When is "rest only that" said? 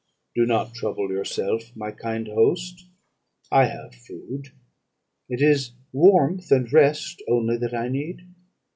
6.73-7.75